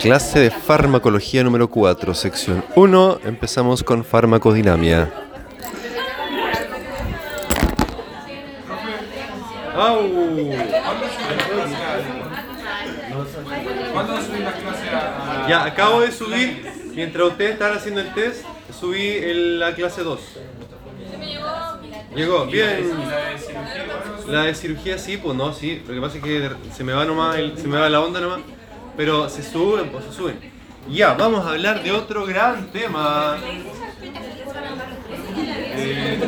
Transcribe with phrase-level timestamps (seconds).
[0.00, 3.20] Clase de farmacología número 4, sección 1.
[3.24, 5.10] Empezamos con farmacodinamia.
[15.48, 18.44] Ya, acabo de subir, mientras ustedes estaban haciendo el test,
[18.78, 20.20] subí el- la clase 2.
[22.14, 22.90] Llegó, bien.
[24.26, 25.82] La de cirugía sí, pues no, sí.
[25.86, 28.20] Lo que pasa es que se me va nomás, el- se me va la onda
[28.20, 28.40] nomás.
[28.98, 30.40] Pero se suben, pues se suben.
[30.90, 33.38] Ya, vamos a hablar de otro gran tema.
[35.76, 36.18] Eh,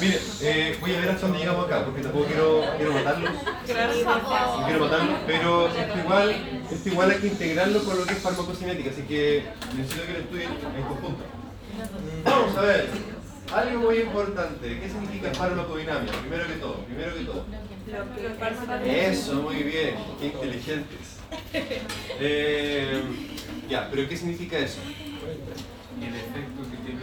[0.00, 3.30] mire, eh, voy a ver hasta dónde llegamos acá, porque tampoco quiero, quiero matarlos.
[3.32, 6.36] No quiero matarlos, pero esto igual,
[6.72, 9.44] esto igual hay que integrarlo con lo que es farmacocinética, así que
[9.76, 11.22] necesito que lo estudien en conjunto.
[12.24, 12.88] Vamos a ver,
[13.54, 16.10] algo muy importante, ¿qué significa farmacodinamia?
[16.14, 17.44] Primero que todo, primero que todo.
[18.84, 21.17] Eso, muy bien, qué inteligentes.
[22.20, 23.00] Eh,
[23.68, 24.80] ya, pero ¿qué significa eso?
[24.88, 27.00] Y el efecto que tiene.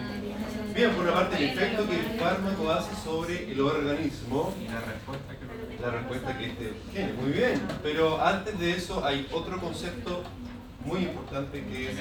[0.74, 4.82] Bien, por una parte el efecto que el fármaco hace sobre el organismo Y la
[4.82, 7.14] respuesta que la respuesta que este tiene.
[7.14, 10.24] Muy bien, pero antes de eso hay otro concepto
[10.84, 11.98] muy importante que es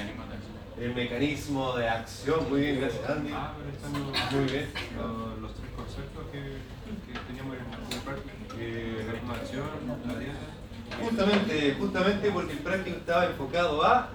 [0.79, 2.49] el mecanismo de acción.
[2.49, 3.31] Muy bien, gracias Andy.
[3.33, 4.69] Ah, pero están los, Muy bien.
[4.97, 8.35] los, los tres conceptos que, que teníamos en el práctico.
[8.59, 9.67] Eh, la acción,
[10.07, 10.54] la dieta.
[11.01, 14.09] Justamente, justamente porque el práctico estaba enfocado a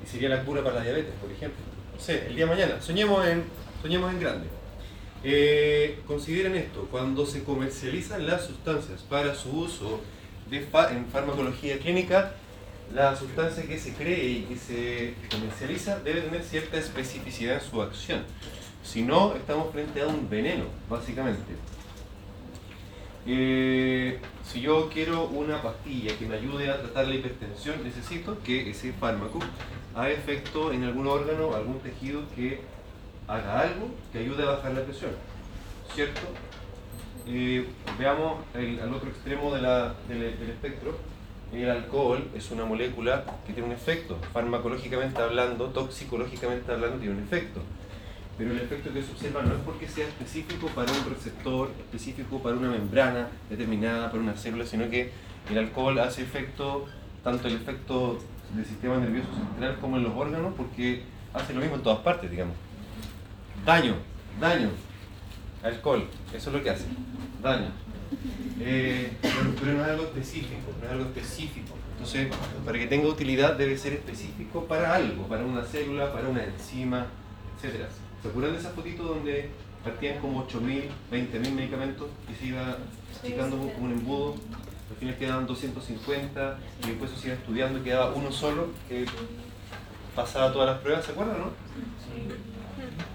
[0.04, 1.58] y sería la cura para la diabetes, por ejemplo.
[1.94, 2.82] No sé, el día de mañana.
[2.82, 3.44] Soñemos en,
[3.80, 4.46] soñemos en grande.
[5.22, 10.02] Eh, consideren esto, cuando se comercializan las sustancias para su uso
[10.50, 12.34] de fa- en farmacología clínica,
[12.94, 17.80] la sustancia que se cree y que se comercializa debe tener cierta especificidad en su
[17.80, 18.24] acción.
[18.82, 21.54] Si no, estamos frente a un veneno, básicamente.
[23.26, 28.70] Eh, si yo quiero una pastilla que me ayude a tratar la hipertensión, necesito que
[28.70, 29.38] ese fármaco
[29.94, 32.60] haga efecto en algún órgano, algún tejido que
[33.26, 35.12] haga algo que ayude a bajar la presión.
[35.94, 36.20] ¿Cierto?
[37.26, 37.66] Eh,
[37.98, 40.94] veamos el- al otro extremo de la- del, del espectro.
[41.52, 44.18] El alcohol es una molécula que tiene un efecto.
[44.32, 47.60] Farmacológicamente hablando, toxicológicamente hablando, tiene un efecto.
[48.36, 52.42] Pero el efecto que se observa no es porque sea específico para un receptor, específico
[52.42, 55.10] para una membrana determinada, para una célula, sino que
[55.50, 56.86] el alcohol hace efecto,
[57.22, 58.18] tanto el efecto
[58.54, 61.02] del sistema nervioso central como en los órganos, porque
[61.32, 62.56] hace lo mismo en todas partes, digamos.
[63.64, 63.94] Daño,
[64.40, 64.70] daño.
[65.62, 66.84] Alcohol, eso es lo que hace.
[67.42, 67.68] Daño.
[68.60, 71.74] Eh, pero, no es algo específico, no es algo específico.
[71.92, 72.28] Entonces,
[72.64, 77.06] para que tenga utilidad debe ser específico para algo, para una célula, para una enzima,
[77.62, 77.86] etc.
[78.24, 79.50] ¿Se acuerdan de esa fotito donde
[79.84, 82.78] partían como 8.000, 20.000 medicamentos y se iba
[83.22, 84.36] achicando como un embudo?
[84.90, 89.04] Al final quedaban 250 y después se iba estudiando y quedaba uno solo que
[90.16, 91.50] pasaba todas las pruebas, ¿se acuerdan, no?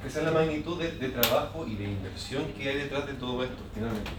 [0.08, 3.44] Esa es la magnitud de, de trabajo y de inversión que hay detrás de todo
[3.44, 4.12] esto, finalmente.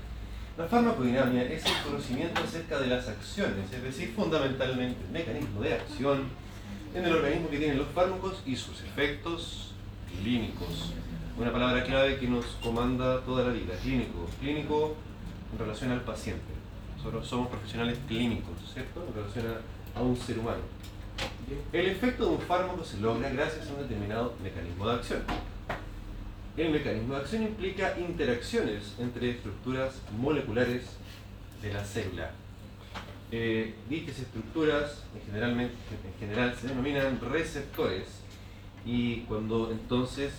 [0.59, 5.75] La farmacodinamia es el conocimiento acerca de las acciones, es decir, fundamentalmente el mecanismo de
[5.75, 6.25] acción
[6.93, 9.69] en el organismo que tienen los fármacos y sus efectos
[10.22, 10.93] clínicos.
[11.38, 14.26] Una palabra clave que nos comanda toda la vida, clínico.
[14.41, 14.97] Clínico
[15.53, 16.53] en relación al paciente.
[16.97, 19.06] Nosotros somos profesionales clínicos, ¿cierto?
[19.09, 20.60] En relación a, a un ser humano.
[21.72, 25.22] El efecto de un fármaco se logra gracias a un determinado mecanismo de acción.
[26.56, 30.97] El mecanismo de acción implica interacciones entre estructuras moleculares
[31.62, 32.32] de la célula.
[33.32, 38.19] Eh, dichas estructuras en, generalmente, en general se denominan receptores
[38.85, 40.32] y cuando entonces,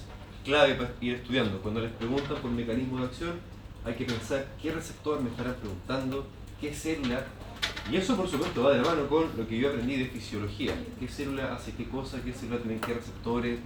[0.44, 3.34] clave para ir estudiando, cuando les preguntan por mecanismo de acción,
[3.86, 6.28] hay que pensar qué receptor me estarán preguntando,
[6.60, 7.26] qué célula,
[7.92, 10.74] y eso por supuesto va de la mano con lo que yo aprendí de fisiología,
[11.00, 13.60] qué célula hace qué cosa, qué célula tiene qué receptores,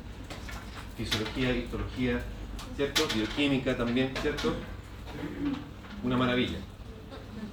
[0.98, 2.22] fisiología, histología,
[2.76, 3.04] ¿cierto?
[3.14, 4.54] Bioquímica también, ¿cierto?
[6.04, 6.58] Una maravilla.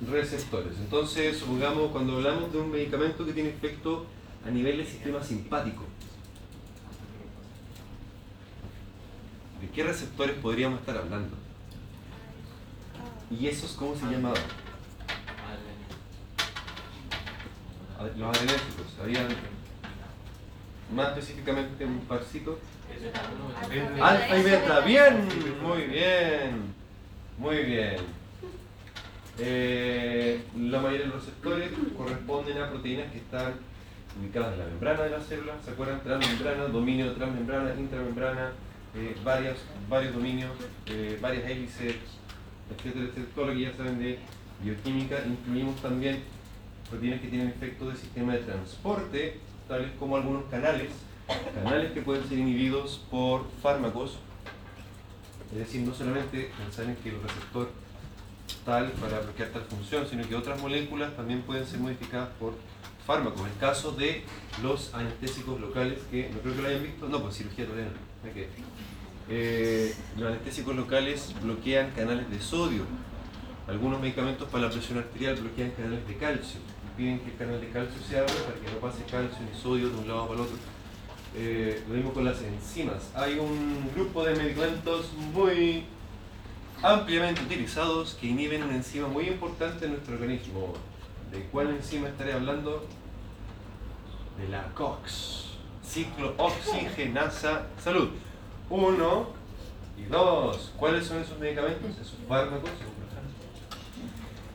[0.09, 0.79] Receptores.
[0.79, 4.07] Entonces, supongamos cuando hablamos de un medicamento que tiene efecto
[4.47, 5.85] a nivel del sistema simpático,
[9.63, 11.37] ¿de qué receptores podríamos estar hablando?
[13.31, 14.43] ¿Y esos cómo se llamaban?
[18.19, 18.87] Los adrenérgicos.
[19.01, 19.29] Habían
[20.95, 22.59] más específicamente un parcito.
[24.01, 25.29] Alfa y beta, bien,
[25.63, 26.75] muy bien,
[27.39, 27.97] muy bien.
[29.39, 33.55] Eh, la mayoría de los receptores corresponden a proteínas que están
[34.21, 36.03] ubicadas en la membrana de la célula, ¿se acuerdan?
[36.03, 38.53] Transmembrana, dominio transmembrana, intramembrana,
[38.95, 39.59] eh, varios,
[39.89, 40.51] varios dominios,
[40.87, 41.97] eh, varias hélices,
[42.71, 44.19] etcétera, etcétera, todo lo que ya saben de
[44.63, 45.25] bioquímica.
[45.27, 46.23] Incluimos también
[46.91, 50.91] proteínas que tienen efecto de sistema de transporte, tales como algunos canales,
[51.55, 54.19] canales que pueden ser inhibidos por fármacos,
[55.53, 57.71] es decir, no solamente pensar en que el receptor
[58.65, 62.55] tal para bloquear tal función, sino que otras moléculas también pueden ser modificadas por
[63.07, 63.41] fármacos.
[63.47, 64.25] El caso de
[64.63, 67.89] los anestésicos locales, que no creo que lo hayan visto, no, pues cirugía todavía
[69.29, 72.85] Eh, los anestésicos locales bloquean canales de sodio.
[73.69, 76.61] Algunos medicamentos para la presión arterial bloquean canales de calcio.
[76.97, 79.89] Piden que el canal de calcio se abra para que no pase calcio ni sodio
[79.89, 80.57] de un lado para el otro.
[81.35, 83.11] Eh, lo mismo con las enzimas.
[83.15, 85.85] Hay un grupo de medicamentos muy
[86.83, 90.75] ampliamente utilizados que inhiben una enzima muy importante en nuestro organismo.
[91.31, 92.87] ¿De cuál enzima estaré hablando?
[94.39, 95.52] De la COX,
[95.93, 98.11] ciclooxigenasa salud.
[98.71, 99.29] Uno
[99.99, 100.73] y dos.
[100.77, 101.91] ¿Cuáles son esos medicamentos?
[102.01, 102.71] Esos fármacos.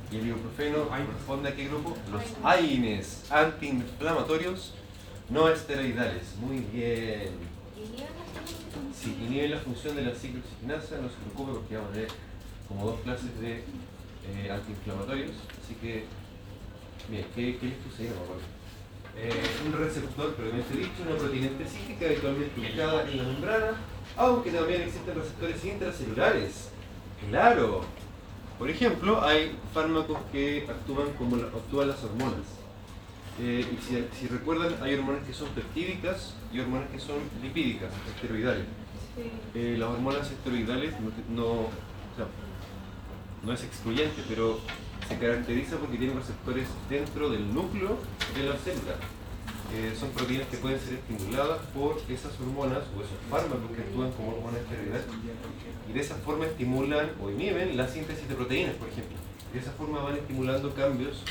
[0.09, 1.97] Y el ibuprofeno corresponde a qué grupo?
[2.11, 4.73] Los AINES, antiinflamatorios
[5.29, 6.35] no esteroidales.
[6.39, 7.31] Muy bien.
[8.95, 12.07] Si inhiben la función de la ciclooxigenasa, no se preocupe porque vamos a ver
[12.67, 15.31] como dos clases de eh, antiinflamatorios.
[15.63, 16.05] Así que
[17.09, 18.41] Bien, ¿qué, qué les?
[19.19, 19.31] Eh,
[19.65, 23.71] un receptor, previamente dicho, una proteína específica habitualmente ubicada en la membrana,
[24.15, 26.69] aunque también existen receptores intracelulares.
[27.27, 27.81] Claro.
[28.59, 32.45] Por ejemplo, hay fármacos que actúan como actúan las hormonas.
[33.41, 37.91] Eh, y si, si, recuerdan, hay hormonas que son peptídicas y hormonas que son lipídicas,
[38.15, 38.65] esteroidales.
[39.55, 41.69] Eh, las hormonas esteroidales no, no, o
[42.15, 42.27] sea,
[43.43, 44.59] no es excluyente, pero
[45.07, 47.97] se caracteriza porque tiene receptores dentro del núcleo
[48.35, 48.95] de la célula.
[49.73, 54.11] Eh, son proteínas que pueden ser estimuladas por esas hormonas o esos fármacos que actúan
[54.11, 55.05] como hormonas esteroidales
[55.89, 59.17] y de esa forma estimulan o inhiben la síntesis de proteínas, por ejemplo.
[59.51, 61.21] De esa forma van estimulando cambios.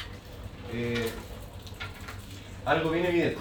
[0.72, 1.08] Eh,
[2.64, 3.38] algo bien evidente.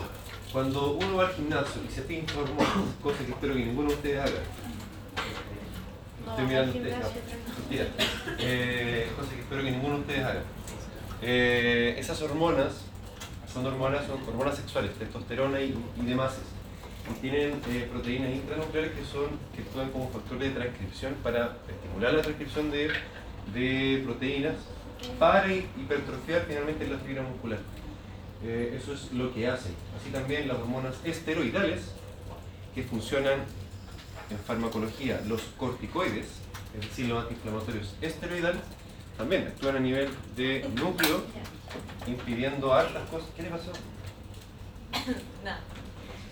[0.54, 3.96] Cuando uno va al gimnasio y se pinta hormonas, cosa que espero que ninguno de
[3.96, 4.42] ustedes haga,
[6.30, 6.96] estoy mirando ustedes.
[8.40, 10.44] Eh, cosa que espero que ninguno de ustedes haga.
[11.22, 12.86] Eh, esas hormonas
[13.56, 15.74] son hormonas, son hormonas sexuales, testosterona y,
[16.06, 16.34] demás.
[17.10, 22.14] Y tienen eh, proteínas intranucleares que son que actúan como factores de transcripción para estimular
[22.14, 22.90] la transcripción de,
[23.54, 24.56] de proteínas
[25.18, 27.60] para hipertrofiar finalmente la fibra muscular.
[28.44, 29.74] eso es lo que hacen.
[29.98, 31.92] Así también las hormonas esteroidales
[32.74, 33.40] que funcionan
[34.30, 36.28] en farmacología, los corticoides,
[36.78, 38.62] es decir, los antiinflamatorios esteroidales,
[39.18, 41.24] también actúan a nivel de núcleo,
[42.08, 43.30] impidiendo hartas cosas.
[43.36, 43.72] ¿Qué le pasó?
[45.44, 45.60] Nada.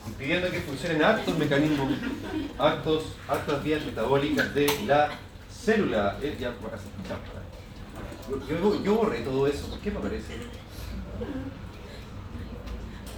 [0.07, 1.94] Impidiendo que funcionen hartos mecanismos,
[2.59, 5.09] hartos, hartas vías metabólicas de la
[5.50, 6.18] célula.
[6.21, 6.53] Eh, ya,
[8.50, 10.33] yo, yo borré todo eso, ¿por qué me aparece?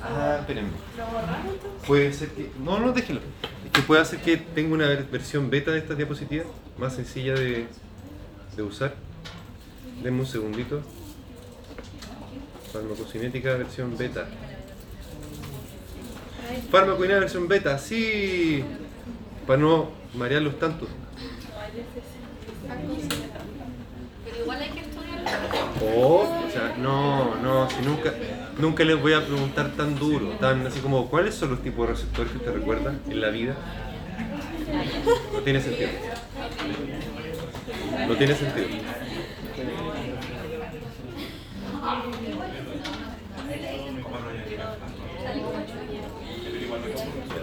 [0.03, 0.69] Ah, espérenme.
[0.97, 2.51] ¿Lo Puede ser que.
[2.59, 3.21] No, no, déjelo.
[3.65, 6.45] Es que puede hacer que tenga una versión beta de esta diapositiva,
[6.77, 7.65] más sencilla de,
[8.55, 8.93] de usar.
[10.01, 10.81] Denme un segundito.
[12.71, 14.27] Farmacocinética versión beta.
[16.69, 18.63] Farmacoinética versión beta, sí.
[19.47, 20.87] Para no marearlos tanto.
[24.25, 25.29] Pero igual hay que estudiarlo.
[25.95, 28.13] Oh, o sea, no, no, si nunca
[28.57, 31.93] nunca les voy a preguntar tan duro, tan así como, ¿cuáles son los tipos de
[31.93, 33.55] receptores que usted recuerda en la vida?
[35.33, 35.89] No tiene sentido.
[38.07, 38.67] No tiene sentido.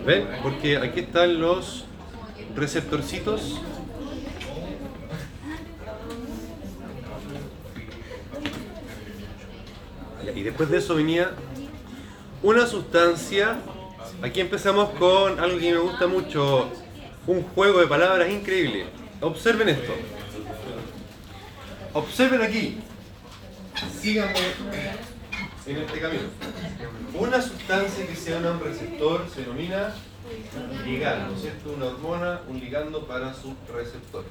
[0.04, 0.26] ¿Ven?
[0.42, 1.84] Porque aquí están los
[2.54, 3.60] receptorcitos
[10.34, 11.30] Y después de eso venía
[12.42, 13.58] una sustancia.
[14.22, 16.68] Aquí empezamos con algo que me gusta mucho,
[17.26, 18.86] un juego de palabras increíble.
[19.20, 19.92] Observen esto.
[21.92, 22.78] Observen aquí.
[24.00, 24.40] Síganme
[25.66, 26.24] en este camino.
[27.14, 29.94] Una sustancia que se llama un receptor se denomina
[30.84, 31.72] ligando, ¿cierto?
[31.76, 34.24] Una hormona, un ligando para su receptor.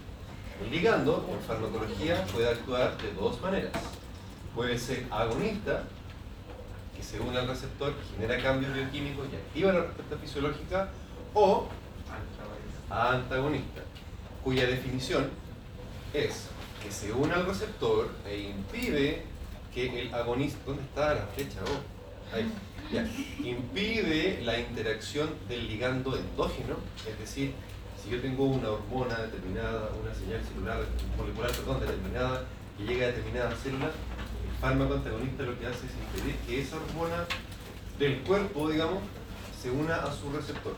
[0.64, 3.72] El ligando, en farmacología, puede actuar de dos maneras.
[4.56, 5.84] Puede ser agonista,
[6.96, 10.90] que se une al receptor, genera cambios bioquímicos y activa la respuesta fisiológica,
[11.34, 11.68] o
[12.90, 13.82] antagonista,
[14.44, 15.30] cuya definición
[16.14, 16.48] es
[16.84, 19.31] que se une al receptor e impide
[19.74, 21.60] que el agonista, ¿dónde está la flecha?
[22.34, 22.52] Ahí,
[22.92, 23.08] ya,
[23.44, 26.76] impide la interacción del ligando endógeno,
[27.10, 27.54] es decir,
[28.02, 30.80] si yo tengo una hormona determinada, una señal celular
[31.18, 32.44] molecular determinada
[32.78, 36.78] que llega a determinada célula, el fármaco antagonista lo que hace es impedir que esa
[36.78, 37.26] hormona
[38.00, 39.04] del cuerpo, digamos,
[39.62, 40.76] se una a su receptor,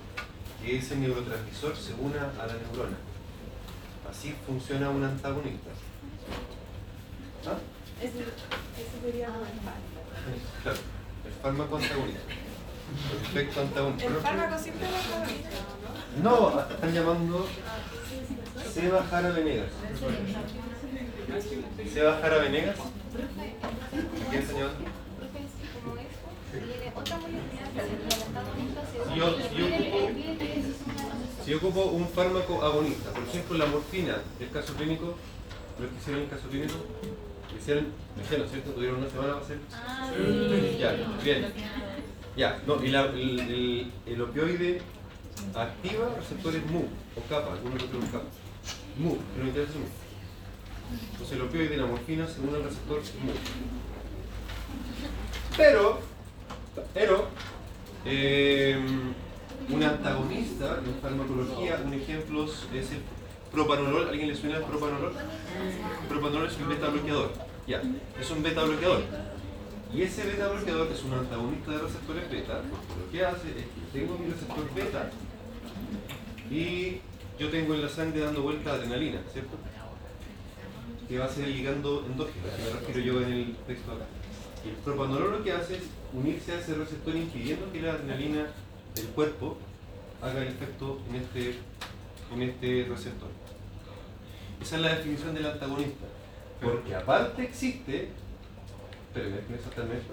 [0.62, 2.98] que ese neurotransmisor se una a la neurona.
[4.10, 5.70] Así funciona un antagonista.
[7.48, 7.58] ¿Ah?
[8.04, 8.26] Ese,
[9.02, 9.30] sería
[10.62, 10.78] Claro,
[11.26, 12.22] el fármaco antagonista.
[13.12, 14.06] El efecto antagonista.
[14.06, 15.50] ¿El fármaco siempre es antagonista?
[16.22, 17.48] No, están llamando
[18.74, 19.70] Seba Jara Venegas.
[21.94, 22.78] Seba Jara Venegas.
[24.30, 24.72] ¿Quién señor?
[29.08, 30.10] Si yo, si, yo ocupo,
[31.44, 35.16] si yo ocupo un fármaco agonista, por ejemplo la morfina, el caso clínico,
[35.80, 36.76] lo que hicieron en el caso clínico,
[37.54, 37.86] lo hicieron,
[38.22, 38.72] hicieron, ¿cierto?
[38.72, 39.58] Tuvieron una semana para hacer.
[39.72, 40.12] Ah,
[40.80, 40.94] ya,
[41.24, 41.54] bien.
[42.36, 44.82] Ya, no, y la, el, el, opioide
[45.54, 48.26] activa receptores MU o kappa, algunos otros kappa.
[48.98, 49.86] MU, pero no interesa MU.
[51.12, 53.34] Entonces el opioide y la morfina se unen al receptor MU.
[55.56, 56.00] Pero,
[56.94, 57.28] pero,
[58.06, 58.78] eh,
[59.70, 63.02] un antagonista en farmacología, un ejemplo es el
[63.54, 64.10] propanolol.
[64.10, 65.14] ¿Alguien le suena el propanolol?
[66.10, 67.32] propanolol es un beta bloqueador.
[67.68, 67.82] Ya,
[68.20, 69.04] es un beta bloqueador.
[69.94, 73.66] Y ese beta bloqueador es un antagonista de receptores beta, porque lo que hace es
[73.66, 75.12] que tengo mi receptor beta
[76.50, 77.00] y
[77.40, 79.58] yo tengo en la sangre dando vuelta adrenalina, ¿cierto?
[81.08, 84.06] Que va a ser ligando endógeno, me refiero yo en el texto acá.
[84.66, 88.48] Y el propanolol lo que hace es unirse a ese receptor impidiendo que la adrenalina
[88.96, 89.58] del cuerpo
[90.22, 91.60] haga efecto en este,
[92.34, 93.30] en este receptor.
[94.64, 96.06] Esa es la definición del antagonista.
[96.62, 98.10] Porque aparte existe
[99.14, 100.06] pero exactamente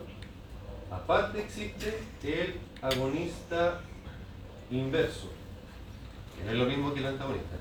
[0.90, 3.80] Aparte existe el agonista
[4.72, 5.28] inverso,
[6.36, 7.56] que no es lo mismo que el antagonista.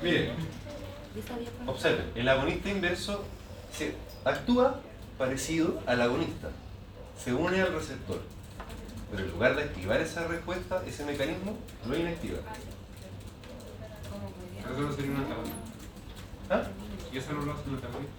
[0.00, 0.30] Miren,
[1.66, 3.24] observen, el agonista inverso
[3.72, 4.80] se actúa
[5.18, 6.50] parecido al agonista,
[7.22, 8.22] se une al receptor,
[9.12, 12.38] pero en lugar de activar esa respuesta, ese mecanismo, lo inactiva.
[14.58, 15.56] ¿Eso no sería un antagonista?
[16.48, 16.62] ¿Ah?
[17.12, 18.14] ¿Y eso no lo hace el antagonista?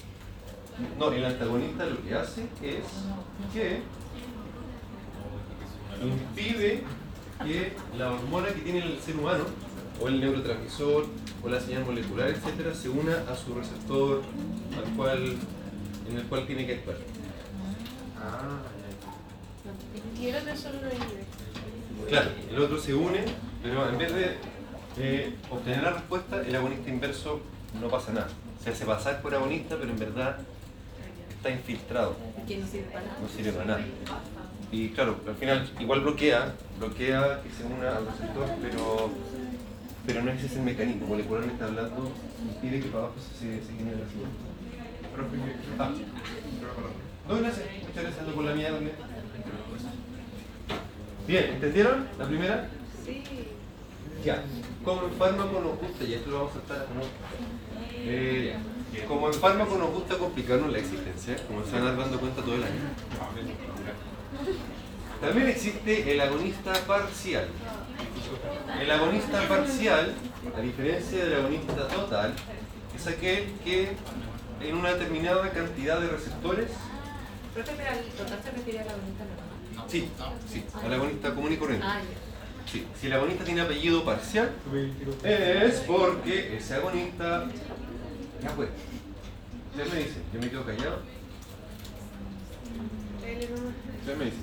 [1.00, 2.86] No, el antagonista lo que hace es
[3.54, 3.82] que
[6.04, 6.84] impide
[7.44, 9.46] que la hormona que tiene el ser humano,
[10.00, 11.08] o el neurotransmisor,
[11.44, 14.22] o la señal molecular, etcétera, se una a su receptor
[14.78, 15.38] al cual,
[16.08, 16.98] en el cual tiene que actuar.
[18.20, 18.62] Ah,
[20.20, 21.24] y el otro solo lo inhibe.
[22.10, 23.24] Claro, el otro se une,
[23.62, 24.38] pero en vez de
[24.98, 27.42] eh, obtener la respuesta, el agonista inverso
[27.80, 28.28] no pasa nada.
[28.64, 30.38] Se hace pasar por agonista, pero en verdad
[31.30, 32.16] está infiltrado.
[32.48, 33.20] Que no sirve para nada.
[33.22, 33.82] No sirve para nada.
[34.72, 39.10] Y claro, al final igual bloquea, bloquea que se una al receptor, pero,
[40.06, 41.08] pero no es ese el mecanismo.
[41.08, 44.30] Molecularmente hablando, impide que para abajo se, se genere la señal.
[45.80, 45.92] Ah.
[47.30, 47.66] No, gracias.
[47.88, 48.70] Muchas gracias por la mía
[51.28, 52.70] Bien, ¿entendieron la primera?
[53.06, 53.24] Sí.
[54.24, 54.44] Ya,
[54.84, 57.02] como en fármaco nos gusta, y esto lo vamos a estar, ¿no?
[57.96, 58.56] Eh,
[59.08, 62.64] como en fármaco nos gusta complicarnos la existencia, como se van dando cuenta todo el
[62.64, 62.82] año.
[65.22, 67.48] También existe el agonista parcial.
[68.82, 70.14] El agonista parcial,
[70.56, 72.34] a diferencia del agonista total,
[72.96, 73.92] es aquel que
[74.62, 76.72] en una determinada cantidad de receptores.
[77.54, 79.43] ¿Pero el total se refiere al agonista normal?
[79.94, 80.10] Sí,
[80.52, 81.86] sí, al agonista común y corriente.
[81.88, 82.02] Ah,
[82.66, 84.52] Sí, si el agonista tiene apellido parcial,
[85.24, 87.48] es porque ese agonista.
[88.42, 88.70] Ya fue.
[89.70, 91.00] Usted me dice, yo me quedo callado.
[94.00, 94.38] Usted me dice.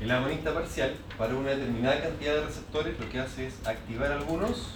[0.00, 4.68] El agonista parcial, para una determinada cantidad de receptores, lo que hace es activar algunos,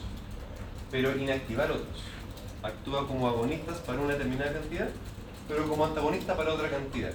[0.90, 2.08] pero inactivar otros.
[2.68, 4.88] Actúa como agonistas para una determinada cantidad
[5.48, 7.12] pero como antagonista para otra cantidad.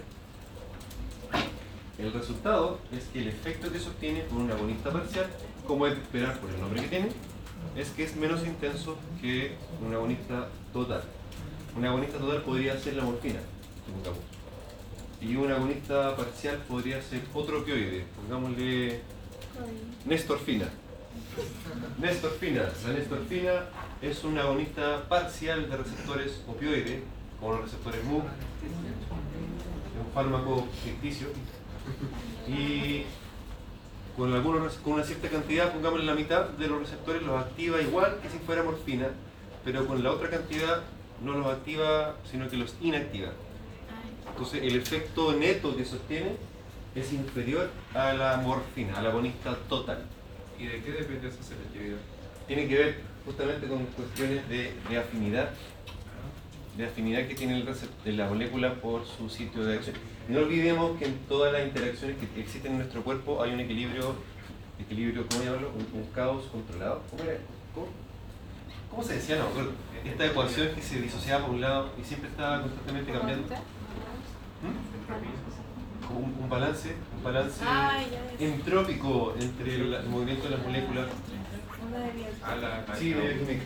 [1.99, 5.27] El resultado es que el efecto que se obtiene con un agonista parcial,
[5.67, 7.09] como es de esperar por el nombre que tiene,
[7.77, 9.55] es que es menos intenso que
[9.85, 11.03] un agonista total.
[11.77, 13.39] Un agonista total podría ser la morfina,
[13.85, 14.23] supongamos.
[15.21, 18.99] Y un agonista parcial podría ser otro opioide, pongámosle
[20.05, 20.65] Nestorfina.
[21.99, 22.63] Nestorfina.
[22.85, 23.51] La nestorfina
[24.01, 27.01] es un agonista parcial de receptores opioides,
[27.39, 28.23] como los receptores MUC.
[28.23, 31.27] Es un fármaco ficticio.
[32.47, 33.03] Y
[34.15, 38.29] con, algunos, una cierta cantidad, pongamos la mitad de los receptores, los activa igual que
[38.29, 39.07] si fuera morfina,
[39.63, 40.81] pero con la otra cantidad
[41.23, 43.31] no los activa, sino que los inactiva.
[44.29, 46.35] Entonces el efecto neto que sostiene
[46.95, 50.05] es inferior a la morfina, a la agonista total.
[50.59, 51.97] ¿Y de qué depende esa selectividad?
[52.47, 55.49] Tiene que ver justamente con cuestiones de, afinidad,
[56.77, 59.95] de afinidad que tiene el la molécula por su sitio de acción.
[60.27, 64.15] No olvidemos que en todas las interacciones que existen en nuestro cuerpo hay un equilibrio,
[64.79, 65.71] equilibrio ¿cómo llamarlo?
[65.71, 67.01] Un, caos controlado.
[67.09, 67.39] ¿Cómo, era?
[68.89, 69.03] ¿Cómo?
[69.03, 69.37] se decía?
[69.37, 69.47] No,
[70.09, 73.47] esta ecuación que se disociaba por un lado y siempre estaba constantemente cambiando.
[73.47, 74.93] ¿Mm?
[76.15, 76.95] un, un balance
[77.65, 77.99] ah,
[78.39, 81.07] entrópico entre el, movimiento de las moléculas.
[82.43, 83.57] A la, sí, eh,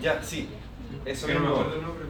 [0.00, 0.48] ya, sí.
[1.04, 2.04] Eso no me acuerdo el nombre,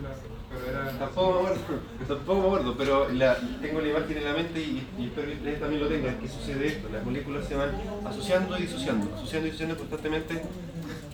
[0.50, 0.98] pero era...
[0.98, 1.62] Tampoco me acuerdo,
[2.08, 5.34] tampoco me acuerdo, pero la, tengo la imagen en la mente y, y espero que
[5.34, 6.18] ustedes también lo tengan.
[6.18, 6.88] ¿Qué sucede esto?
[6.92, 7.70] Las moléculas se van
[8.04, 10.42] asociando y disociando, asociando y disociando constantemente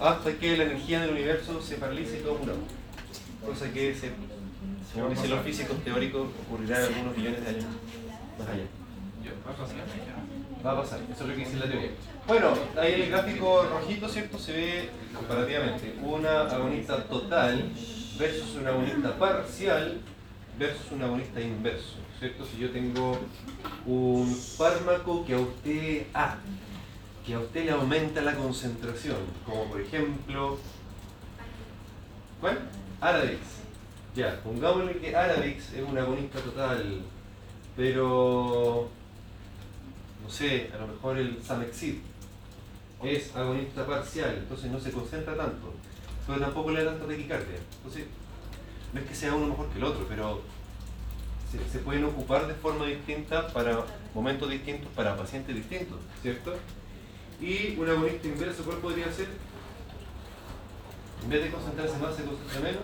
[0.00, 2.54] hasta que la energía del universo se paralice y todo mundo.
[3.44, 4.10] Cosa que se
[4.98, 7.64] según dicen los físicos teóricos, ocurrirá en algunos millones de años
[8.36, 8.64] más allá.
[10.64, 11.00] Va a pasar.
[11.12, 11.90] Eso es lo que dice la teoría.
[12.26, 14.38] Bueno, ahí el gráfico rojito, ¿cierto?
[14.38, 17.70] Se ve comparativamente una agonista total
[18.18, 20.00] versus una agonista parcial
[20.58, 22.44] versus un agonista inverso, ¿cierto?
[22.44, 23.18] Si yo tengo
[23.86, 26.38] un fármaco que a usted, ah,
[27.24, 30.58] que a usted le aumenta la concentración, como por ejemplo,
[32.40, 32.58] ¿cuál?
[33.00, 33.58] Aradix
[34.18, 37.02] ya, pongámosle que Aradix es un agonista total,
[37.76, 38.88] pero
[40.24, 41.98] no sé, a lo mejor el Samexid
[43.04, 45.72] es agonista parcial, entonces no se concentra tanto,
[46.26, 47.58] pero tampoco le da tanta taquicardia.
[47.76, 48.06] Entonces,
[48.92, 50.42] no es que sea uno mejor que el otro, pero
[51.72, 56.56] se, pueden ocupar de forma distinta para momentos distintos, para pacientes distintos, ¿cierto?
[57.40, 59.28] Y un agonista inverso, ¿cuál podría ser?
[61.22, 62.82] En vez de concentrarse más, se concentra menos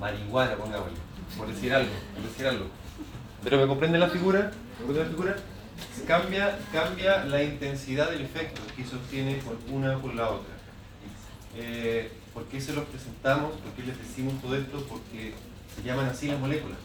[0.00, 0.96] marihuana, pongámosle,
[1.36, 2.66] por decir algo, por decir algo.
[3.42, 4.50] Pero me comprende la figura,
[4.86, 5.36] ¿Me la figura?
[6.06, 10.54] Cambia, cambia la intensidad del efecto que sostiene con una por la otra.
[11.56, 13.52] Eh, ¿Por qué se los presentamos?
[13.52, 14.84] ¿Por qué les decimos todo esto?
[14.88, 15.34] Porque
[15.74, 16.78] se llaman así las moléculas.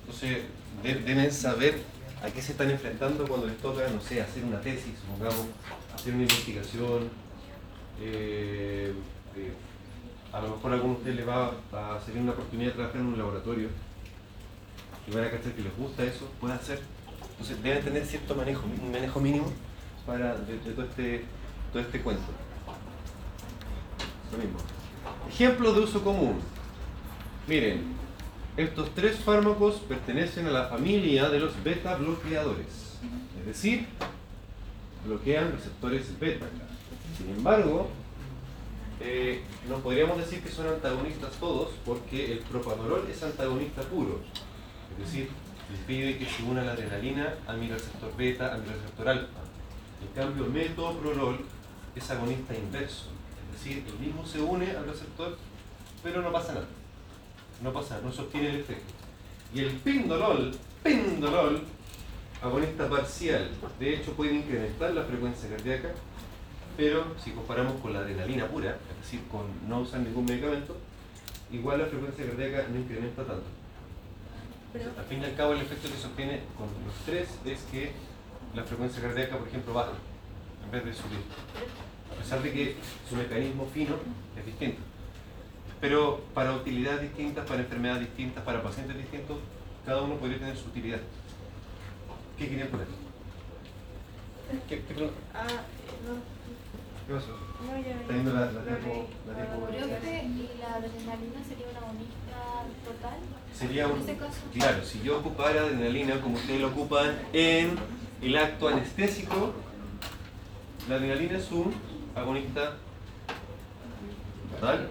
[0.00, 0.38] Entonces,
[0.82, 1.80] deben saber
[2.22, 5.46] a qué se están enfrentando cuando les toca, no sé, hacer una tesis, supongamos,
[5.94, 7.08] hacer una investigación,
[8.00, 8.92] eh,
[9.36, 9.52] eh,
[10.32, 13.00] a lo mejor a algunos de ustedes les va a salir una oportunidad de trabajar
[13.00, 13.68] en un laboratorio
[15.06, 16.80] y van a cachar que les gusta eso, puede hacer.
[17.32, 19.52] Entonces deben tener cierto manejo, un manejo mínimo
[20.06, 21.24] para de, todo, este,
[21.72, 22.22] todo este cuento.
[24.32, 24.58] Lo mismo.
[25.28, 26.38] Ejemplos de uso común.
[27.48, 27.82] Miren,
[28.56, 32.98] estos tres fármacos pertenecen a la familia de los beta bloqueadores,
[33.40, 33.86] es decir,
[35.06, 36.46] bloquean receptores beta.
[37.16, 37.88] Sin embargo,
[39.00, 44.20] eh, no podríamos decir que son antagonistas todos porque el propanolol es antagonista puro.
[44.92, 45.30] Es decir,
[45.70, 49.40] impide que se una la adrenalina a mi receptor beta, a mi receptor alfa.
[50.02, 51.44] En cambio, metoprolol
[51.96, 53.06] es agonista inverso.
[53.46, 55.36] Es decir, el mismo se une al receptor,
[56.02, 56.66] pero no pasa nada.
[57.62, 58.92] No pasa nada, no sostiene el efecto.
[59.54, 61.62] Y el pindolol, pindolol,
[62.42, 65.92] agonista parcial, de hecho puede incrementar la frecuencia cardíaca
[66.80, 70.78] pero si comparamos con la adrenalina pura, es decir, con no usar ningún medicamento,
[71.52, 73.44] igual la frecuencia cardíaca no incrementa tanto.
[74.98, 77.92] al fin y al cabo, el efecto que se obtiene con los tres es que
[78.54, 79.92] la frecuencia cardíaca, por ejemplo, baja
[80.64, 81.20] en vez de subir.
[82.10, 83.96] A pesar de que su mecanismo fino
[84.38, 84.80] es distinto.
[85.82, 89.36] Pero para utilidades distintas, para enfermedades distintas, para pacientes distintos,
[89.84, 91.00] cada uno podría tener su utilidad.
[92.38, 92.86] ¿Qué querían poner?
[94.66, 95.46] ¿Qué, qué ah,
[96.08, 96.39] no.
[97.10, 97.36] ¿Qué pasó?
[97.66, 102.38] No, ya, ¿Está viendo la, la, tiempo, la tiempo ¿Y la adrenalina sería una bonita
[102.84, 103.18] total?
[103.52, 104.06] Sería un,
[104.54, 107.76] claro, si yo ocupara adrenalina como ustedes lo ocupan en
[108.22, 109.54] el acto anestésico,
[110.88, 111.74] la adrenalina es un
[112.14, 112.74] agonista
[114.54, 114.86] total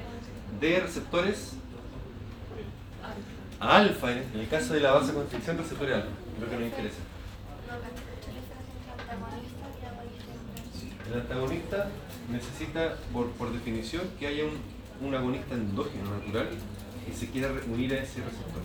[0.60, 1.53] de receptores
[3.62, 6.10] alfa, en el caso de la base de constricción receptor alfa,
[6.41, 6.97] lo que nos interesa.
[11.08, 11.88] El antagonista
[12.31, 16.49] necesita, por, definición, que haya un, agonista endógeno natural
[17.05, 18.61] que se quiera unir a ese receptor.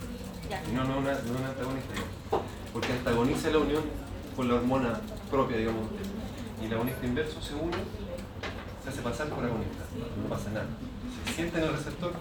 [0.71, 1.95] Y no, no, una, no un antagonista,
[2.73, 3.83] porque antagoniza la unión
[4.37, 5.01] con la hormona
[5.31, 5.89] propia, digamos.
[6.61, 7.77] Y el agonista inverso se une,
[8.83, 9.85] se hace pasar por agonista,
[10.23, 10.67] no pasa nada.
[11.27, 12.13] Se siente en el receptor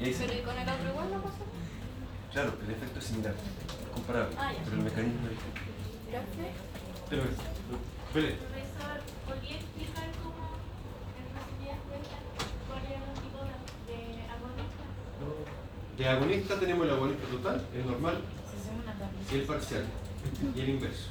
[0.00, 0.24] y ahí se...
[0.24, 1.38] Pero ¿y con el otro igual no pasa?
[2.32, 5.60] Claro, el efecto es similar, es comparable, Ah, pero el mecanismo es distinto.
[6.10, 6.72] Gracias.
[7.08, 7.16] Te
[8.14, 8.24] lo ves.
[8.24, 8.36] Vele.
[8.36, 10.60] Profesor, ¿podría explicar cómo
[11.16, 12.20] en resumidas cuentas
[12.68, 13.46] cuáles eran los tipos
[13.88, 13.96] de,
[14.28, 14.90] agonistas?
[15.96, 18.20] De agonista tenemos el agonista total, el normal,
[19.30, 19.84] y el parcial,
[20.54, 21.08] y el inverso.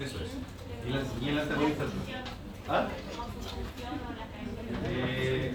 [0.00, 0.30] Eso es.
[0.86, 2.24] Y, el antagonista total.
[2.68, 2.88] ¿Ah?
[4.84, 5.54] Eh,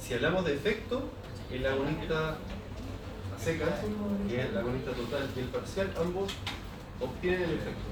[0.00, 1.10] si hablamos de efecto,
[1.52, 3.80] el agonista a secas,
[4.30, 6.32] el agonista total y el parcial, ambos
[7.00, 7.88] obtienen el efecto.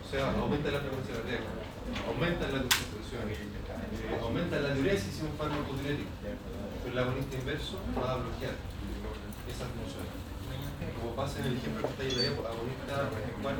[0.00, 1.50] O sea, aumentan la frecuencia cardíaca,
[2.06, 3.22] aumentan la concentración,
[4.22, 6.10] aumentan la diuresis y un fármaco diurético.
[6.22, 8.54] Pero el agonista inverso va a bloquear
[9.50, 10.14] esas funciones.
[11.00, 13.10] Como pasa en el ejemplo que está ahí de agonista,
[13.42, 13.58] bueno,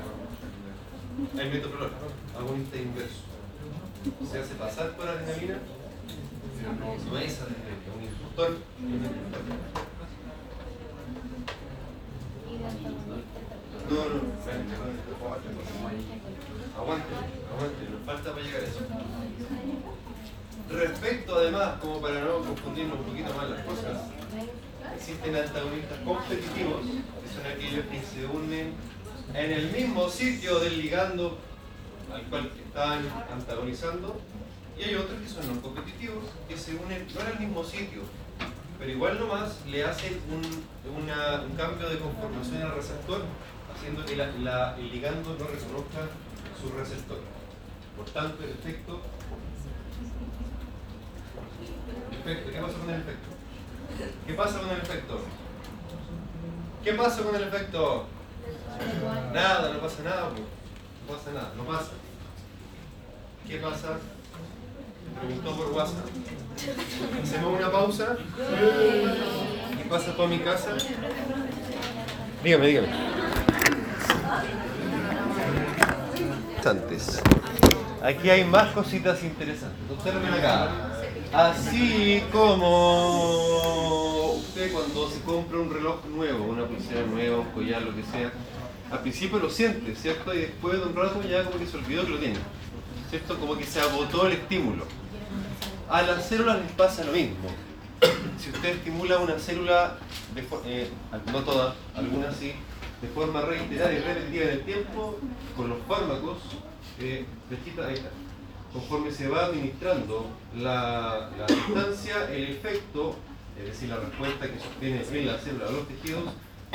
[1.36, 1.90] hay metoprolol,
[2.36, 3.36] agonista inverso
[4.30, 5.58] se hace pasar por adrenalina,
[6.58, 8.58] pero no, es adrenalina, es un inductor.
[13.90, 14.35] No, no,
[16.76, 17.14] aguante,
[17.52, 18.80] aguante, nos falta para llegar a eso.
[20.70, 24.02] Respecto además, como para no confundirnos un poquito más las cosas,
[24.96, 28.74] existen antagonistas competitivos, que son aquellos que se unen
[29.34, 31.38] en el mismo sitio del ligando
[32.12, 33.00] al cual están
[33.32, 34.20] antagonizando,
[34.78, 38.02] y hay otros que son no competitivos, que se unen no en el mismo sitio,
[38.78, 40.42] pero igual nomás le hacen un,
[40.92, 43.22] un cambio de conformación al receptor,
[43.76, 46.00] haciendo que la- el ligando no reconozca
[46.60, 47.18] su receptor.
[47.96, 49.00] Por tanto, el efecto...
[52.24, 53.28] ¿Qué pasa con el efecto?
[54.26, 55.20] ¿Qué pasa con el efecto?
[56.82, 58.06] ¿Qué pasa con el efecto?
[59.32, 60.40] Nada, no pasa nada, po.
[61.06, 61.92] no pasa nada, no pasa.
[63.46, 63.98] ¿Qué pasa?
[65.20, 66.06] Preguntó por WhatsApp.
[67.22, 68.16] Hacemos una pausa.
[69.76, 70.72] ¿Qué pasa por mi casa?
[72.42, 73.25] Dígame, dígame.
[76.56, 77.22] Interesantes.
[78.02, 79.78] Aquí hay más cositas interesantes.
[79.90, 80.70] Observen acá.
[81.32, 83.56] Así como
[84.34, 88.32] usted cuando se compra un reloj nuevo, una pulsera nueva, un collar, lo que sea,
[88.90, 90.32] al principio lo siente, ¿cierto?
[90.34, 92.38] Y después de un rato ya como que se olvidó que lo tiene.
[93.10, 93.38] ¿Cierto?
[93.38, 94.86] Como que se agotó el estímulo.
[95.88, 97.48] A las células les pasa lo mismo.
[98.38, 99.98] Si usted estimula una célula,
[100.66, 100.90] eh,
[101.32, 102.52] no todas, algunas sí,
[103.02, 105.18] de forma reiterada y repetitiva en el tiempo,
[105.56, 106.38] con los fármacos,
[107.00, 107.24] eh.
[108.72, 110.26] Conforme se va administrando
[110.58, 113.16] la, la sustancia, el efecto,
[113.58, 116.24] es decir, la respuesta que se obtiene en la célula o los tejidos,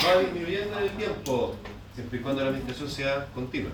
[0.03, 1.55] va disminuyendo en el tiempo,
[1.93, 3.71] siempre y cuando la administración sea continua.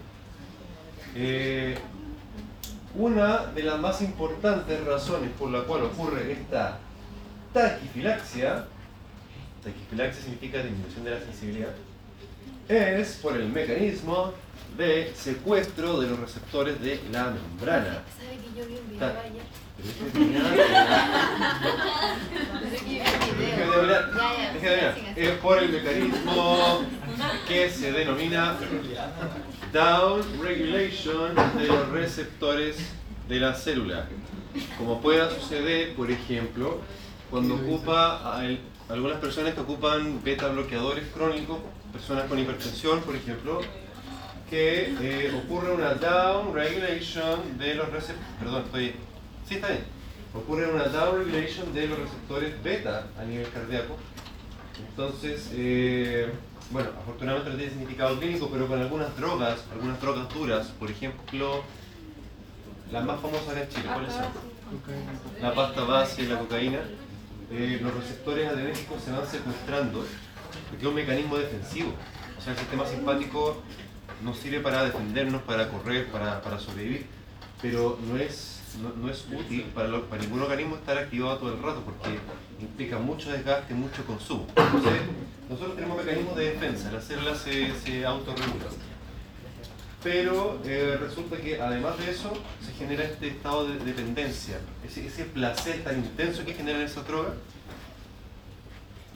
[1.15, 1.77] Eh,
[2.95, 6.79] una de las más importantes razones por la cual ocurre esta
[7.53, 8.65] taquifilaxia,
[9.63, 11.75] taquifilaxia significa disminución de la sensibilidad,
[12.69, 14.33] es por el mecanismo
[14.77, 18.03] de secuestro de los receptores de la membrana.
[18.17, 19.41] ¿Sabe que yo vi un video Ta- ayer?
[25.15, 26.81] Es por el mecanismo
[27.47, 28.55] que se denomina
[29.73, 32.77] down regulation de los receptores
[33.27, 34.07] de la célula.
[34.77, 36.79] Como pueda suceder, por ejemplo,
[37.29, 41.59] cuando ocupa a el- algunas personas que ocupan beta bloqueadores crónicos,
[41.91, 43.61] personas con hipertensión, por ejemplo,
[44.49, 48.95] que eh, ocurre una down regulation de los receptores, perdón, estoy,
[49.47, 49.83] sí está bien,
[50.33, 53.97] ocurre una down regulation de los receptores beta a nivel cardíaco.
[54.89, 56.31] Entonces, eh,
[56.69, 61.63] bueno, afortunadamente no tiene significado clínico, pero con algunas drogas, algunas drogas duras, por ejemplo,
[62.91, 64.25] las más famosas en Chile, ¿cuáles son?
[65.41, 66.79] La pasta base y la cocaína,
[67.51, 70.05] eh, los receptores adrenérgicos se van secuestrando
[70.69, 71.93] porque es un mecanismo defensivo.
[72.37, 73.61] O sea, el sistema simpático
[74.23, 77.05] nos sirve para defendernos, para correr, para, para sobrevivir,
[77.61, 78.61] pero no es,
[78.99, 82.19] no, es útil para, para ningún organismo estar activado todo el rato porque
[82.59, 84.47] implica mucho desgaste, mucho consumo.
[84.55, 85.01] Entonces,
[85.49, 88.87] nosotros tenemos mecanismos de defensa, las células se, se autorregulan.
[90.03, 92.31] Pero eh, resulta que además de eso
[92.63, 97.33] se genera este estado de dependencia, ese, ese placer tan intenso que genera esa droga,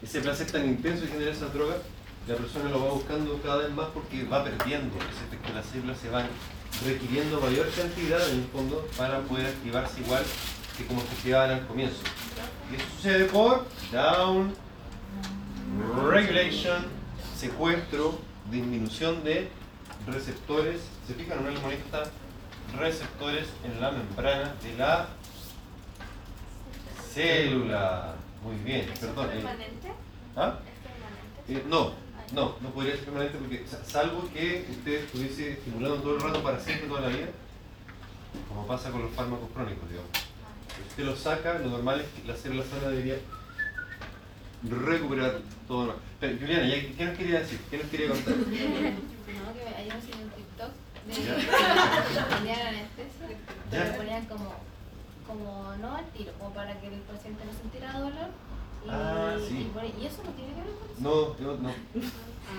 [0.02, 1.76] ese placer tan intenso que genera esa droga,
[2.28, 5.98] la persona lo va buscando cada vez más porque va perdiendo ese efecto, las células
[6.00, 6.28] se van
[6.86, 10.24] requiriendo mayor cantidad en el fondo para poder activarse igual
[10.78, 11.98] que como se activaban al comienzo.
[12.72, 14.54] Y eso sucede por down
[16.10, 16.86] regulation
[17.38, 18.20] secuestro,
[18.52, 19.50] disminución de
[20.08, 22.04] receptores, se fijan una limonita
[22.78, 25.08] receptores en la membrana de la
[27.14, 28.16] célula.
[28.44, 29.26] Muy bien, ¿Es perdón.
[29.30, 29.88] eh, permanente?
[30.36, 30.60] ¿ah?
[30.66, 31.48] ¿Es permanente?
[31.50, 31.94] Eh, no,
[32.34, 36.42] no, no podría ser permanente porque, sa- salvo que usted estuviese estimulando todo el rato
[36.44, 37.28] para siempre toda la vida,
[38.48, 40.10] como pasa con los fármacos crónicos, digamos.
[40.76, 43.18] Si usted los saca, lo normal es que la célula sana debería
[44.64, 45.88] recuperar todo.
[45.88, 47.60] lo- Pero, Juliana, ¿ya- ¿qué nos quería decir?
[47.70, 48.36] ¿Qué nos quería contar?
[48.38, 48.46] No,
[49.54, 50.72] que ayer me un TikTok
[51.08, 51.14] de
[52.36, 53.38] ponían anestesia,
[53.72, 54.54] pero ponían como,
[55.28, 58.30] como no al tiro, como para que el paciente no sintiera dolor.
[58.86, 59.68] Y, Ah, sí.
[59.70, 61.02] y, bueno, y eso no tiene que ver con eso.
[61.02, 61.70] No, no, no.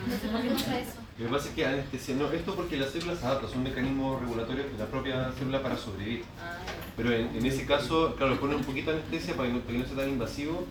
[0.05, 0.93] Entonces, ¿por qué no usa eso?
[1.19, 3.65] Lo que pasa es que anestesia, no, esto porque las células se adaptan, son un
[3.65, 6.25] mecanismo regulatorio de la propia célula para sobrevivir.
[6.41, 6.59] Ah,
[6.97, 9.73] Pero en, en ese caso, claro, pone un poquito de anestesia para que no, para
[9.73, 10.65] que no sea tan invasivo.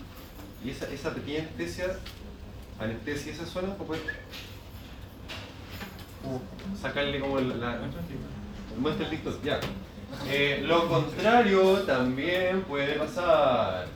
[0.64, 1.98] Y esa, esa pequeña anestesia,
[2.80, 4.02] anestesia esa zona, pues puede
[6.24, 6.42] como
[6.80, 7.80] sacarle como la, la-
[8.80, 9.60] muestra el TikTok, ya.
[10.28, 13.88] Eh, lo contrario también puede pasar.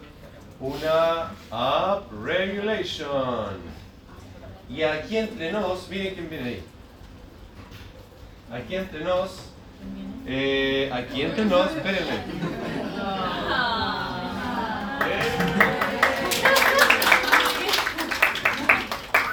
[0.60, 3.58] Una upregulation.
[4.70, 6.64] Y aquí entre nos, miren quién viene ahí.
[8.52, 9.52] Aquí entre nos,
[10.26, 12.24] eh, aquí entre nos, espérenme.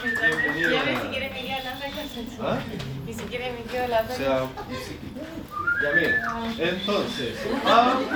[0.03, 0.71] Bienvenido.
[0.71, 2.02] Ya ni siquiera me quedan las reglas.
[2.41, 2.59] ¿Ah?
[3.07, 4.49] Ni siquiera me quedan las O sea,
[5.83, 6.15] ya miren.
[6.59, 7.39] Entonces,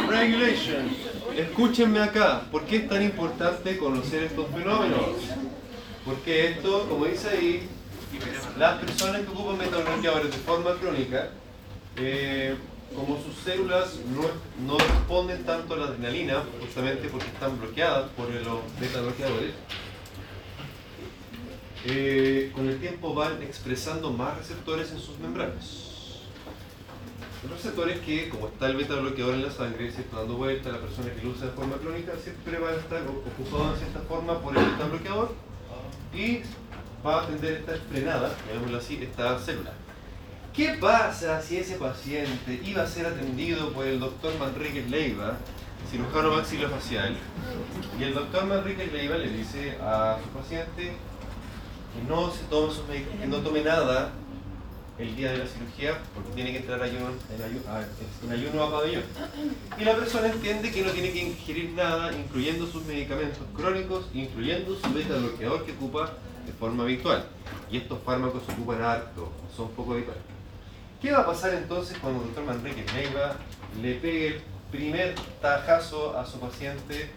[0.04, 0.90] upregulation.
[1.36, 2.42] Escúchenme acá.
[2.50, 5.10] ¿Por qué es tan importante conocer estos fenómenos?
[6.04, 7.68] Porque esto, como dice ahí,
[8.58, 11.30] las personas que ocupan metabloqueadores de forma crónica,
[11.96, 12.54] eh,
[12.94, 14.22] como sus células no,
[14.66, 19.52] no responden tanto a la adrenalina, justamente porque están bloqueadas por los metabloqueadores,
[21.88, 25.84] eh, con el tiempo van expresando más receptores en sus membranas.
[27.48, 30.16] Receptores que, como está el beta bloqueador en la sangre, ¿cierto?
[30.16, 33.72] dando vuelta, la persona que lo usa de forma crónica siempre va a estar ocupado
[33.72, 35.32] en cierta forma por el beta bloqueador
[36.12, 36.40] y
[37.06, 39.72] va a tender a estar frenada, llamémoslo así, esta célula.
[40.52, 45.36] ¿Qué pasa si ese paciente iba a ser atendido por el doctor Manríquez Leiva,
[45.88, 47.16] cirujano maxilofacial,
[47.96, 50.96] y el doctor Manríquez Leiva le dice a su paciente
[51.96, 54.10] que no se tome sus que no tome nada
[54.98, 57.84] el día de la cirugía porque tiene que entrar ayuno, en, ayu- a,
[58.24, 59.02] en ayuno a pabellón.
[59.78, 64.74] Y la persona entiende que no tiene que ingerir nada, incluyendo sus medicamentos crónicos, incluyendo
[64.74, 66.12] su beta bloqueador que ocupa
[66.46, 67.26] de forma habitual.
[67.70, 70.22] Y estos fármacos se ocupan harto, son poco habituales.
[71.02, 73.36] ¿Qué va a pasar entonces cuando el doctor Manrique Leiva
[73.82, 77.10] le pegue el primer tajazo a su paciente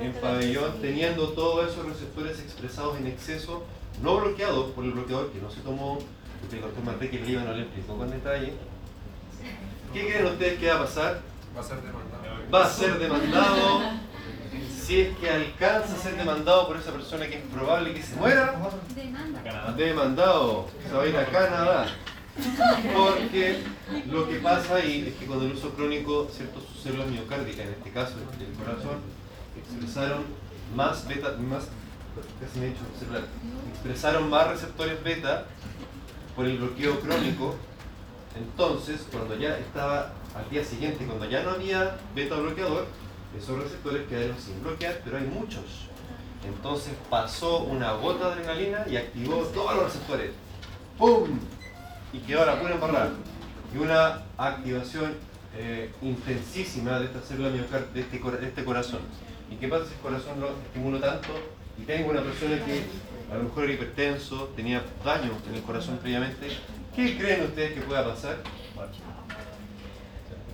[0.00, 3.62] en pabellón, teniendo todos esos receptores expresados en exceso,
[4.00, 5.98] no bloqueados por el bloqueador que no se tomó,
[6.40, 8.52] porque el doctor Manrique Leiva no le explicó con detalle?
[9.92, 11.20] ¿Qué creen ustedes que va a pasar?
[11.56, 12.52] Va a ser demandado.
[12.52, 13.80] Va a ser demandado.
[14.82, 18.16] Si es que alcanza a ser demandado por esa persona que es probable que se
[18.16, 18.54] muera,
[18.94, 19.72] Demanda.
[19.76, 21.86] demandado, se va a ir a Canadá.
[22.94, 23.58] Porque
[24.10, 27.72] lo que pasa ahí es que con el uso crónico, ciertas sus células miocárdicas, en
[27.74, 29.00] este caso el corazón,
[29.56, 30.24] expresaron
[30.74, 31.68] más beta, más,
[32.40, 33.22] casi me he celular,
[33.72, 35.46] expresaron más receptores beta
[36.36, 37.54] por el bloqueo crónico.
[38.36, 42.86] Entonces, cuando ya estaba al día siguiente, cuando ya no había beta bloqueador,
[43.36, 45.88] esos receptores quedaron sin bloquear, pero hay muchos.
[46.44, 50.32] Entonces pasó una gota de adrenalina y activó todos los receptores.
[50.98, 51.38] ¡Pum!
[52.12, 53.10] Y quedó la pura embarrada.
[53.74, 55.14] Y una activación
[55.56, 59.00] eh, intensísima de esta célula miocárdica, de este, de este corazón.
[59.50, 61.28] ¿Y qué pasa si el corazón lo estimulo tanto
[61.82, 62.84] y tengo una persona que
[63.32, 66.48] a lo mejor era hipertenso, tenía daño en el corazón previamente?
[66.94, 68.36] ¿Qué creen ustedes que pueda pasar?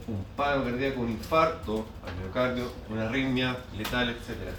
[0.06, 4.54] Un paro cardíaco, un infarto al miocardio, una arritmia letal, etc.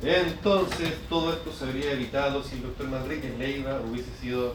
[0.00, 4.54] Entonces, todo esto se habría evitado si el doctor Manrique Leiva hubiese sido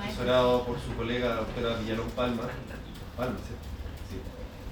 [0.00, 2.42] asesorado por su colega, la doctora Villalón Palma.
[3.16, 4.16] Palma, ¿sí?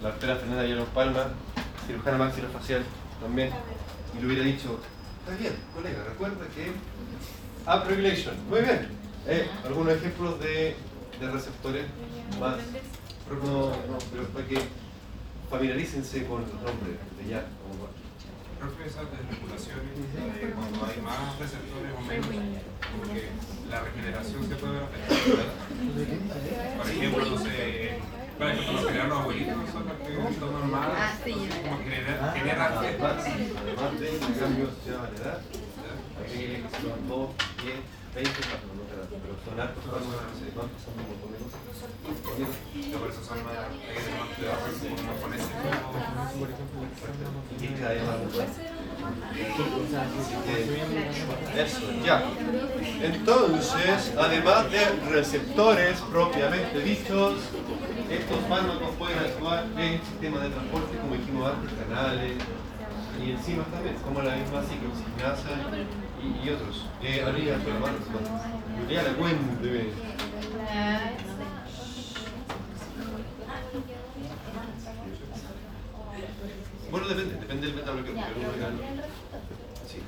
[0.03, 1.29] La doctora Fernanda Villalón Palma,
[1.87, 2.83] cirujana maxilofacial
[3.21, 3.51] también.
[4.17, 4.81] Y le hubiera dicho,
[5.21, 6.73] está bien, colega, recuerda que
[7.67, 8.35] upregulation.
[8.49, 8.89] Muy bien.
[9.27, 10.75] Eh, algunos ejemplos de,
[11.21, 11.85] de receptores
[12.39, 12.57] más.
[13.31, 14.59] No, no, pero para que
[15.51, 17.45] familiarícense con el nombre de ya.
[18.77, 23.29] que esas desregulaciones, eh, cuando hay más receptores o menos, como que
[23.71, 25.55] la regeneración se puede ver afectada.
[26.77, 27.99] Por ejemplo, no sé,
[28.37, 29.50] por ejemplo, los generan los abuelitos
[30.19, 31.15] Ah,
[31.63, 35.39] como genera- generan Además, además de el cambio asociado a la edad,
[36.19, 37.31] hay que se toman todos
[37.63, 37.79] bien
[38.15, 39.75] 20 fármacos, no te pero son de
[51.55, 52.23] que ya.
[53.03, 57.35] Entonces, además de receptores propiamente dichos,
[58.11, 62.33] estos fármacos pueden actuar en sistemas de transporte, como dijimos antes, canales
[63.25, 65.51] y enzimas también, como la misma cicloxinasa
[66.23, 66.87] y, y otros.
[67.03, 67.97] Eh, arriba, pero mano,
[68.91, 69.85] Ya la cuénteme.
[76.91, 78.15] Bueno, depende, depende del beta bloqueo.
[78.15, 78.69] pero uno diga,
[79.87, 80.01] sí.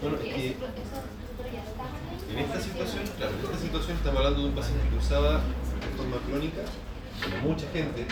[0.00, 0.56] Bueno, que
[2.32, 5.96] en esta situación, claro, en esta situación estamos hablando de un paciente que usaba de
[5.96, 6.62] forma crónica,
[7.22, 8.06] como mucha gente,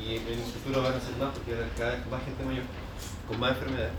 [0.00, 2.64] y en el futuro van a ser más porque cada vez más gente mayor,
[3.26, 3.92] con más enfermedades.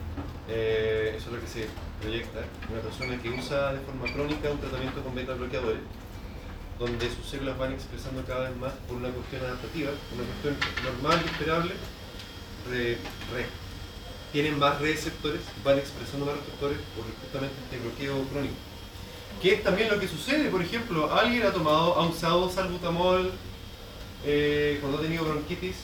[0.47, 1.67] Eh, eso es lo que se
[1.99, 2.39] proyecta.
[2.71, 5.81] Una persona que usa de forma crónica un tratamiento con beta bloqueadores,
[6.79, 11.19] donde sus células van expresando cada vez más por una cuestión adaptativa, una cuestión normal
[11.25, 11.73] y esperable,
[12.71, 12.97] re-
[14.31, 18.55] tienen más receptores, van expresando más receptores por justamente este bloqueo crónico.
[19.41, 23.31] Que es también lo que sucede, por ejemplo, alguien ha tomado, ha usado salbutamol
[24.25, 25.75] eh, cuando ha tenido bronquitis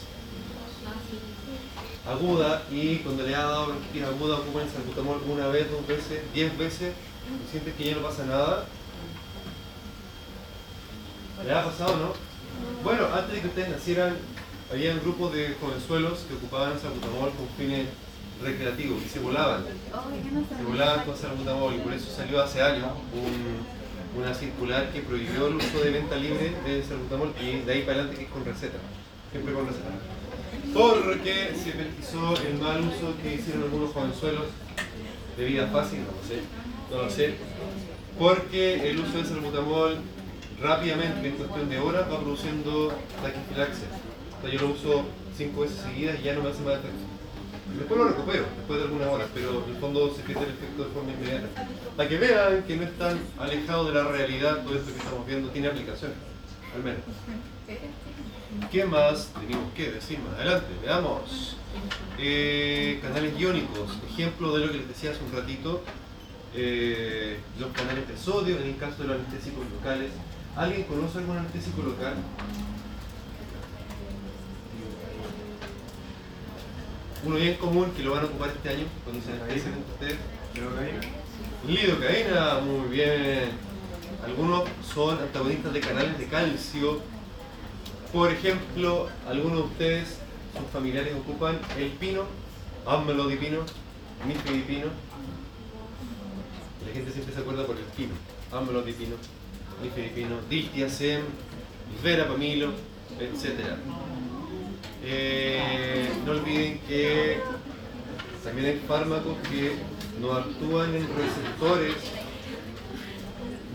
[2.05, 6.21] aguda y cuando le ha dado bronquitis aguda ocupan el salbutamol una vez, dos veces,
[6.33, 6.93] diez veces
[7.45, 8.65] y sientes que ya no pasa nada.
[11.45, 12.13] ¿Le ha pasado, no?
[12.83, 14.17] Bueno, antes de que ustedes nacieran,
[14.71, 17.87] había un grupo de jovenzuelos que ocupaban salbutamol con fines
[18.41, 19.63] recreativos y se volaban.
[20.57, 23.83] Se volaban con salbutamol y por eso salió hace años un-
[24.21, 27.93] una circular que prohibió el uso de venta libre de salbutamol y de ahí para
[27.99, 28.77] adelante que es con receta.
[29.31, 29.89] Siempre con receta.
[30.73, 34.45] Porque se pesquisó el mal uso que hicieron algunos jovenzuelos
[35.37, 36.41] de vida fácil, no lo sé,
[36.91, 37.33] no lo sé,
[38.19, 39.97] porque el uso de salbutamol
[40.61, 43.87] rápidamente, en cuestión de horas, va produciendo taquifilaxia.
[44.37, 45.03] O sea, yo lo uso
[45.35, 47.03] cinco veces seguidas y ya no me hace más efecto.
[47.77, 50.83] Después lo recupero, después de algunas horas, pero en el fondo se pierde el efecto
[50.83, 51.47] de forma inmediata.
[51.95, 55.25] Para que vean que no es tan alejado de la realidad todo esto que estamos
[55.25, 56.17] viendo, tiene aplicaciones,
[56.75, 57.01] al menos.
[58.71, 60.67] ¿Qué más tenemos que decir más adelante?
[60.83, 61.57] Veamos.
[62.19, 65.83] Eh, canales iónicos, ejemplo de lo que les decía hace un ratito,
[66.55, 70.11] eh, los canales de sodio en el caso de los anestésicos locales.
[70.55, 72.13] ¿Alguien conoce algún anestésico local?
[77.25, 80.17] Uno bien común que lo van a ocupar este año cuando se anestesien ustedes.
[81.67, 83.49] Lidocaína, muy bien.
[84.25, 86.99] Algunos son antagonistas de canales de calcio.
[88.11, 90.07] Por ejemplo, algunos de ustedes,
[90.57, 92.25] sus familiares ocupan el pino,
[92.85, 93.59] amlodipino,
[94.27, 94.87] nifedipino.
[96.85, 98.13] La gente siempre se acuerda por el pino,
[98.51, 99.15] amlodipino,
[99.81, 101.21] nifedipino, diltiazem,
[102.03, 102.71] verapamilo,
[103.19, 103.77] etc.
[105.05, 107.39] Eh, no olviden que
[108.43, 109.75] también hay fármacos que
[110.21, 111.95] no actúan en receptores,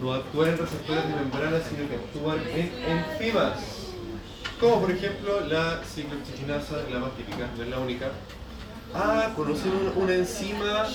[0.00, 3.58] no actúan en receptores de membrana, sino que actúan en enzimas.
[4.60, 8.10] Como por ejemplo la cicloxygenasa, la más típica, no es la única.
[8.94, 10.86] Ah, conocer un- una enzima,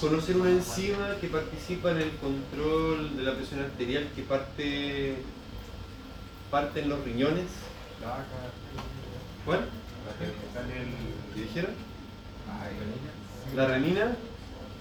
[0.00, 5.16] conocer una enzima que participa en el control de la presión arterial que parte,
[6.50, 7.46] parte en los riñones.
[9.48, 9.60] ¿Cuál?
[11.34, 11.70] ¿Qué dijeron?
[13.56, 14.12] La renina.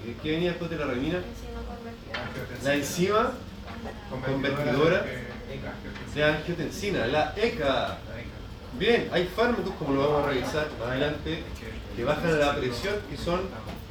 [0.05, 1.19] Eh, ¿Qué venía después de la renina?
[2.65, 3.31] La enzima
[4.25, 5.05] convertidora
[6.13, 7.99] de angiotensina, la ECA.
[8.77, 11.43] Bien, hay fármacos, como lo vamos a revisar más adelante,
[11.95, 13.43] que bajan la presión, que son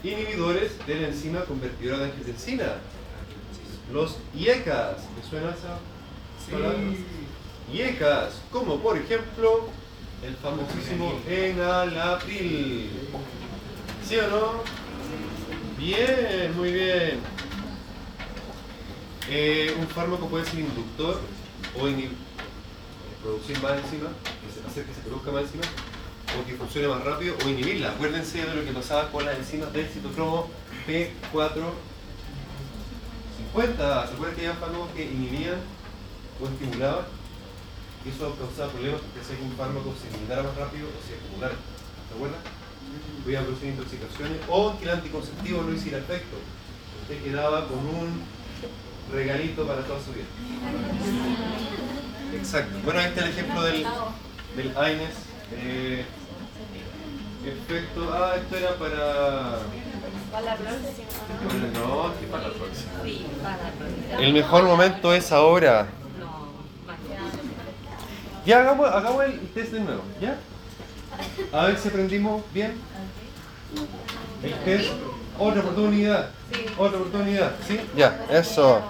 [0.04, 2.74] inhibidores de la enzima convertidora de angiotensina.
[3.94, 5.78] Los IECAS, ¿me suena esa
[6.52, 6.76] palabra?
[7.72, 9.70] IECAS, como por ejemplo
[10.22, 12.90] el famosísimo enalapril.
[14.07, 14.62] ¿Sí o no?
[15.79, 17.21] Bien, muy bien.
[19.29, 21.21] Eh, un fármaco puede ser inductor
[21.75, 21.81] o
[23.23, 24.08] producir más enzima,
[24.69, 25.64] hacer que se produzca más enzima,
[26.38, 27.90] o que funcione más rápido, o inhibirla.
[27.90, 30.48] Acuérdense de lo que pasaba con las enzimas del citocromo
[30.87, 31.73] P450.
[33.52, 35.56] ¿Se acuerdan que había fármacos que inhibían
[36.40, 37.15] o estimulaban?
[38.07, 41.19] Y eso causaba problemas porque hacía que un fármaco se eliminara más rápido o se
[41.19, 41.54] acumulara.
[41.59, 42.40] ¿Se acuerdan?
[43.25, 46.37] Podía producir intoxicaciones o que el anticonceptivo no hiciera efecto.
[47.02, 48.23] Usted quedaba con un
[49.13, 50.27] regalito para toda su vida.
[52.35, 52.79] Exacto.
[52.85, 53.87] Bueno, ahí está el ejemplo del,
[54.57, 55.15] del AINES.
[55.52, 56.04] Eh,
[57.46, 58.11] Efecto.
[58.13, 59.59] Ah, esto era para.
[60.33, 61.07] Para la próxima.
[61.75, 64.21] No, que para la próxima.
[64.21, 65.87] El mejor momento es ahora.
[68.47, 70.37] Ya, hagamos, hagamos el test de nuevo, ¿ya?
[71.53, 72.75] A ver si aprendimos bien.
[74.40, 74.90] El test.
[75.37, 76.31] Otra oportunidad.
[76.79, 77.81] Otra oportunidad, ¿sí?
[77.97, 78.81] Ya, eso.